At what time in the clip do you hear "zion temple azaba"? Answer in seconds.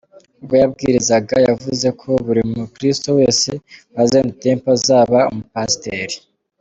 4.09-5.19